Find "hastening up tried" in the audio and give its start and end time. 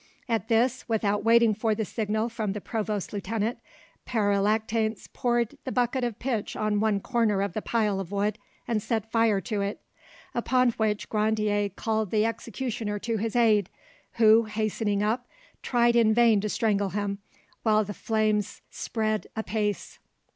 14.45-15.95